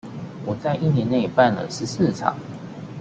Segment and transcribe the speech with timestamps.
[0.47, 2.35] 我在一年內辦了十四場